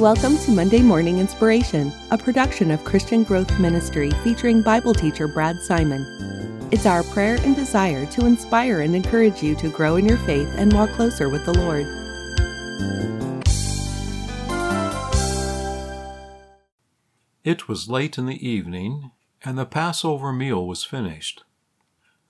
[0.00, 5.60] Welcome to Monday Morning Inspiration, a production of Christian Growth Ministry featuring Bible teacher Brad
[5.60, 6.06] Simon.
[6.70, 10.48] It's our prayer and desire to inspire and encourage you to grow in your faith
[10.56, 11.84] and walk closer with the Lord.
[17.44, 19.10] It was late in the evening,
[19.44, 21.44] and the Passover meal was finished.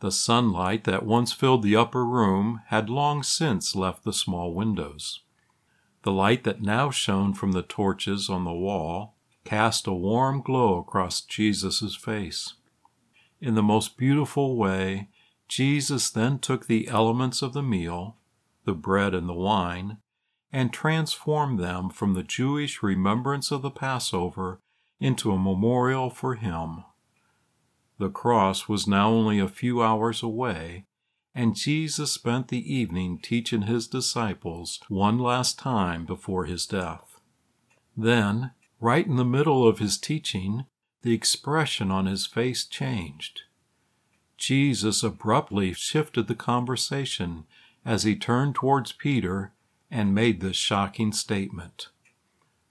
[0.00, 5.20] The sunlight that once filled the upper room had long since left the small windows.
[6.02, 10.78] The light that now shone from the torches on the wall cast a warm glow
[10.78, 12.54] across Jesus' face.
[13.40, 15.08] In the most beautiful way,
[15.48, 18.16] Jesus then took the elements of the meal,
[18.64, 19.98] the bread and the wine,
[20.52, 24.60] and transformed them from the Jewish remembrance of the Passover
[25.00, 26.84] into a memorial for him.
[27.98, 30.86] The cross was now only a few hours away,
[31.40, 37.18] and Jesus spent the evening teaching his disciples one last time before his death.
[37.96, 40.66] Then, right in the middle of his teaching,
[41.00, 43.40] the expression on his face changed.
[44.36, 47.44] Jesus abruptly shifted the conversation
[47.86, 49.54] as he turned towards Peter
[49.90, 51.88] and made this shocking statement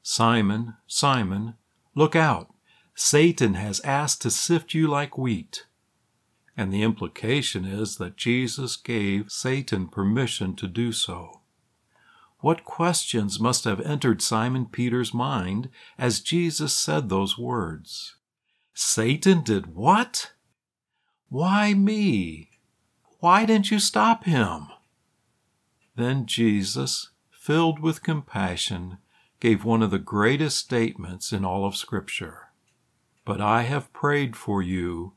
[0.04, 1.56] Simon, Simon,
[1.96, 2.54] look out!
[2.94, 5.66] Satan has asked to sift you like wheat.
[6.60, 11.40] And the implication is that Jesus gave Satan permission to do so.
[12.40, 18.18] What questions must have entered Simon Peter's mind as Jesus said those words?
[18.74, 20.34] Satan did what?
[21.30, 22.50] Why me?
[23.22, 24.68] Why didn't you stop him?
[25.96, 28.98] Then Jesus, filled with compassion,
[29.40, 32.50] gave one of the greatest statements in all of Scripture.
[33.24, 35.14] But I have prayed for you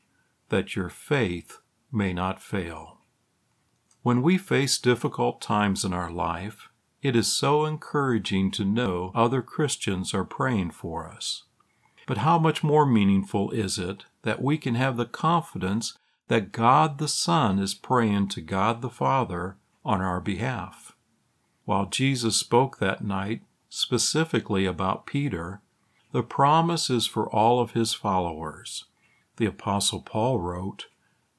[0.53, 2.98] that your faith may not fail.
[4.03, 6.69] When we face difficult times in our life,
[7.00, 11.45] it is so encouraging to know other Christians are praying for us.
[12.07, 15.96] But how much more meaningful is it that we can have the confidence
[16.29, 20.95] that God the Son is praying to God the Father on our behalf?
[21.64, 23.40] While Jesus spoke that night
[23.70, 25.63] specifically about Peter,
[26.13, 28.84] the promise is for all of his followers
[29.37, 30.87] the Apostle Paul wrote,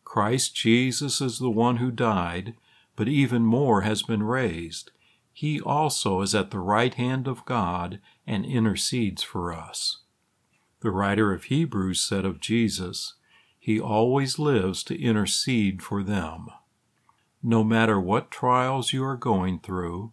[0.03, 2.55] Christ Jesus is the one who died,
[2.95, 4.91] but even more has been raised.
[5.33, 10.01] He also is at the right hand of God and intercedes for us.
[10.81, 13.15] The writer of Hebrews said of Jesus,
[13.59, 16.49] He always lives to intercede for them.
[17.41, 20.11] No matter what trials you are going through,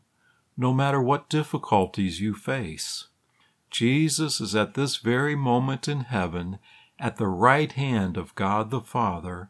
[0.56, 3.08] no matter what difficulties you face,
[3.70, 6.58] Jesus is at this very moment in heaven
[7.00, 9.48] at the right hand of God the Father,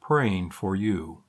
[0.00, 1.22] praying for you.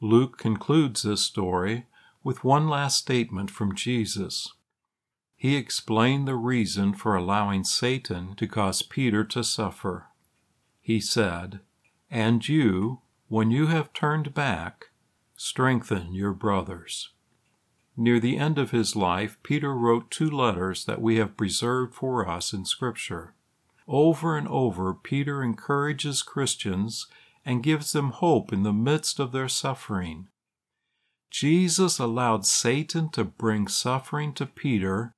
[0.00, 1.86] Luke concludes this story
[2.22, 4.52] with one last statement from Jesus.
[5.36, 10.06] He explained the reason for allowing Satan to cause Peter to suffer.
[10.80, 11.60] He said,
[12.10, 14.86] And you, when you have turned back,
[15.36, 17.10] strengthen your brothers.
[17.96, 22.28] Near the end of his life, Peter wrote two letters that we have preserved for
[22.28, 23.34] us in Scripture.
[23.86, 27.06] Over and over, Peter encourages Christians
[27.44, 30.28] and gives them hope in the midst of their suffering.
[31.30, 35.12] Jesus allowed Satan to bring suffering to Peter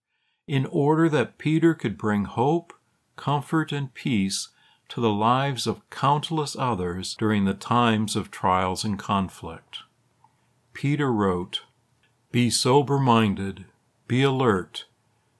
[0.48, 2.72] in order that Peter could bring hope,
[3.16, 4.48] comfort, and peace
[4.88, 9.78] to the lives of countless others during the times of trials and conflict.
[10.72, 11.62] Peter wrote,
[12.32, 13.66] Be sober minded,
[14.08, 14.86] be alert.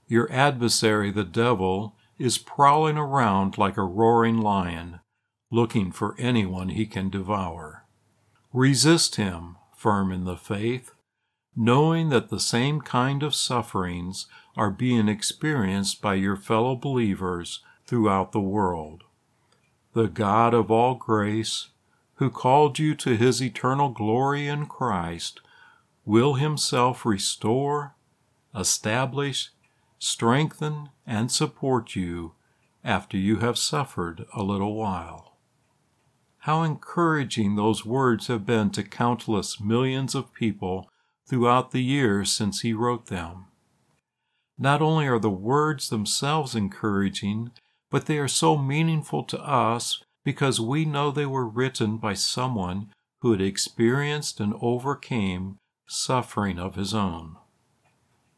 [0.09, 5.00] Your adversary, the devil, is prowling around like a roaring lion,
[5.50, 7.84] looking for anyone he can devour.
[8.53, 10.93] Resist him, firm in the faith,
[11.54, 18.33] knowing that the same kind of sufferings are being experienced by your fellow believers throughout
[18.33, 19.04] the world.
[19.93, 21.69] The God of all grace,
[22.15, 25.41] who called you to his eternal glory in Christ,
[26.04, 27.95] will himself restore,
[28.54, 29.51] establish,
[30.06, 32.32] strengthen, and support you
[32.84, 35.36] after you have suffered a little while.
[36.38, 40.88] How encouraging those words have been to countless millions of people
[41.28, 43.47] throughout the years since he wrote them.
[44.56, 47.50] Not only are the words themselves encouraging,
[47.91, 52.92] but they are so meaningful to us because we know they were written by someone
[53.22, 57.36] who had experienced and overcame suffering of his own.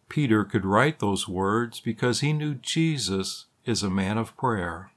[0.09, 4.93] Peter could write those words because he knew Jesus is a man of prayer.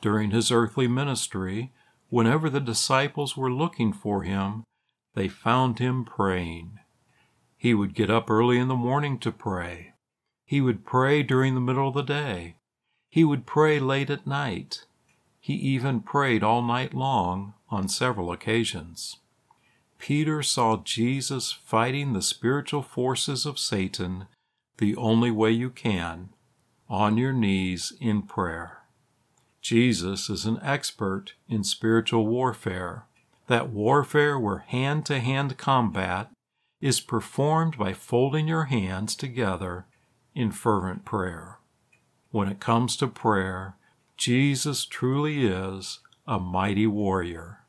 [0.00, 1.72] During his earthly ministry,
[2.08, 4.64] whenever the disciples were looking for him,
[5.14, 6.78] they found him praying.
[7.56, 9.94] He would get up early in the morning to pray.
[10.46, 12.56] He would pray during the middle of the day.
[13.10, 14.84] He would pray late at night.
[15.40, 19.16] He even prayed all night long on several occasions.
[20.00, 24.26] Peter saw Jesus fighting the spiritual forces of Satan
[24.78, 26.30] the only way you can
[26.88, 28.78] on your knees in prayer.
[29.60, 33.04] Jesus is an expert in spiritual warfare,
[33.46, 36.30] that warfare where hand to hand combat
[36.80, 39.84] is performed by folding your hands together
[40.34, 41.58] in fervent prayer.
[42.30, 43.76] When it comes to prayer,
[44.16, 47.59] Jesus truly is a mighty warrior.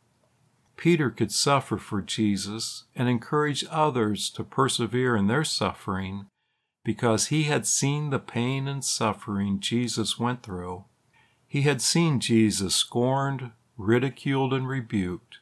[0.82, 6.26] Peter could suffer for Jesus and encourage others to persevere in their suffering
[6.84, 10.84] because he had seen the pain and suffering Jesus went through.
[11.48, 15.38] He had seen Jesus scorned, ridiculed, and rebuked.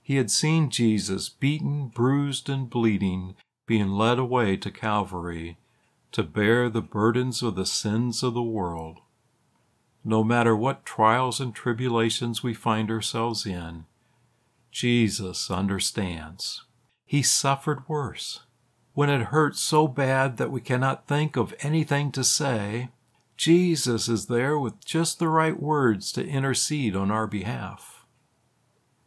[0.00, 3.34] He had seen Jesus beaten, bruised, and bleeding,
[3.66, 5.58] being led away to Calvary
[6.12, 8.98] to bear the burdens of the sins of the world.
[10.04, 13.86] No matter what trials and tribulations we find ourselves in,
[14.72, 16.64] Jesus understands.
[17.04, 18.40] He suffered worse.
[18.94, 22.88] When it hurts so bad that we cannot think of anything to say,
[23.36, 28.06] Jesus is there with just the right words to intercede on our behalf.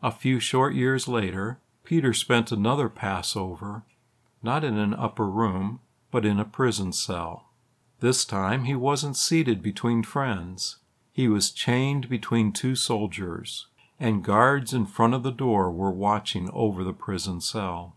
[0.03, 3.83] A few short years later, Peter spent another Passover,
[4.43, 5.79] not in an upper room,
[6.11, 7.49] but in a prison cell.
[8.01, 10.77] This time he wasn't seated between friends.
[11.11, 13.67] He was chained between two soldiers,
[13.99, 17.95] and guards in front of the door were watching over the prison cell.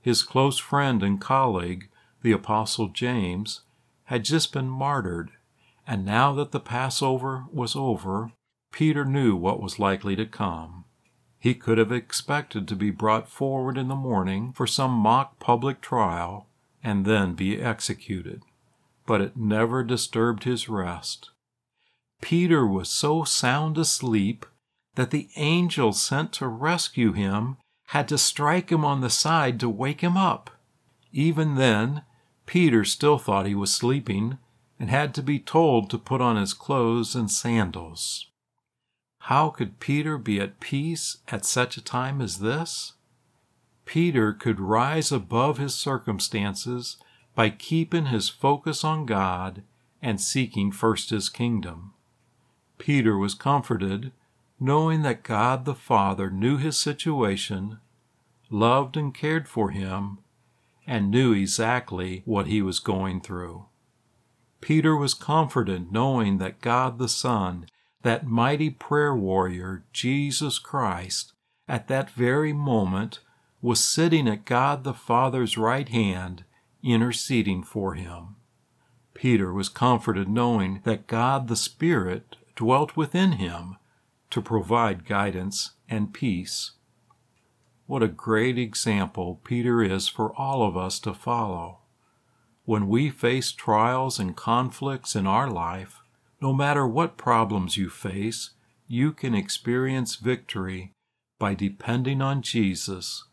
[0.00, 1.88] His close friend and colleague,
[2.22, 3.62] the Apostle James,
[4.04, 5.32] had just been martyred,
[5.86, 8.32] and now that the Passover was over,
[8.72, 10.84] Peter knew what was likely to come.
[11.38, 15.80] He could have expected to be brought forward in the morning for some mock public
[15.80, 16.48] trial
[16.82, 18.42] and then be executed.
[19.06, 21.30] But it never disturbed his rest.
[22.20, 24.44] Peter was so sound asleep
[24.98, 29.68] that the angel sent to rescue him had to strike him on the side to
[29.68, 30.50] wake him up.
[31.12, 32.02] Even then,
[32.46, 34.38] Peter still thought he was sleeping
[34.76, 38.26] and had to be told to put on his clothes and sandals.
[39.20, 42.94] How could Peter be at peace at such a time as this?
[43.84, 46.96] Peter could rise above his circumstances
[47.36, 49.62] by keeping his focus on God
[50.02, 51.94] and seeking first his kingdom.
[52.78, 54.10] Peter was comforted
[54.60, 57.78] knowing that God the Father knew his situation,
[58.50, 60.18] loved and cared for him,
[60.86, 63.66] and knew exactly what he was going through.
[64.60, 67.66] Peter was comforted knowing that God the Son,
[68.02, 71.32] that mighty prayer warrior, Jesus Christ,
[71.68, 73.20] at that very moment
[73.60, 76.44] was sitting at God the Father's right hand,
[76.82, 78.36] interceding for him.
[79.14, 83.76] Peter was comforted knowing that God the Spirit dwelt within him
[84.30, 86.72] to provide guidance and peace.
[87.86, 91.78] What a great example Peter is for all of us to follow.
[92.64, 96.00] When we face trials and conflicts in our life,
[96.40, 98.50] no matter what problems you face,
[98.86, 100.92] you can experience victory
[101.38, 103.24] by depending on Jesus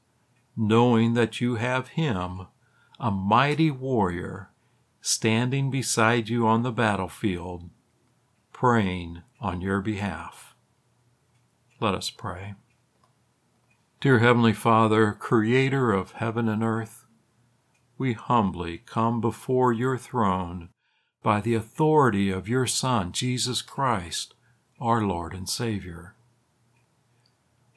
[0.56, 2.48] knowing that you have Him,
[3.00, 4.50] a mighty warrior,
[5.02, 7.70] standing beside you on the battlefield,
[8.54, 10.55] praying on your behalf.
[11.82, 12.56] Let us pray.
[14.00, 17.06] Dear Heavenly Father, Creator of heaven and earth,
[17.98, 20.70] we humbly come before your throne
[21.22, 24.36] by the authority of your Son, Jesus Christ,
[24.80, 26.16] our Lord and Savior.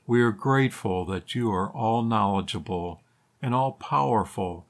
[0.06, 3.02] We are grateful that you are all knowledgeable
[3.42, 4.66] and all powerful,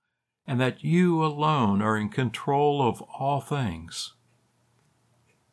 [0.47, 4.15] and that you alone are in control of all things.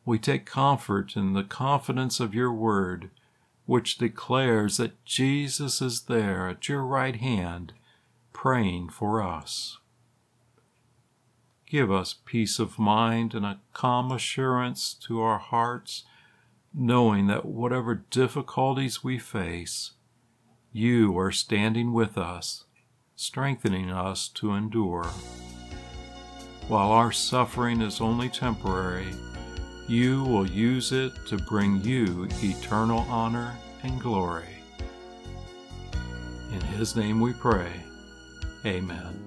[0.06, 3.10] We take comfort in the confidence of your word,
[3.66, 7.74] which declares that Jesus is there at your right hand,
[8.34, 9.78] praying for us.
[11.68, 16.04] Give us peace of mind and a calm assurance to our hearts
[16.78, 19.92] knowing that whatever difficulties we face,
[20.74, 22.66] you are standing with us,
[23.16, 25.06] strengthening us to endure.
[26.68, 29.14] While our suffering is only temporary,
[29.88, 34.46] you will use it to bring you eternal honor and glory.
[36.52, 37.72] In His name we pray.
[38.66, 39.22] Amen.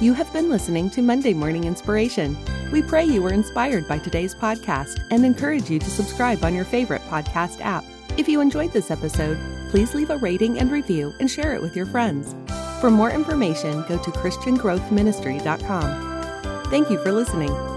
[0.00, 2.36] You have been listening to Monday Morning Inspiration.
[2.70, 6.64] We pray you were inspired by today's podcast and encourage you to subscribe on your
[6.64, 7.84] favorite podcast app.
[8.18, 9.38] If you enjoyed this episode,
[9.70, 12.34] please leave a rating and review and share it with your friends.
[12.80, 16.70] For more information, go to ChristianGrowthMinistry.com.
[16.70, 17.75] Thank you for listening.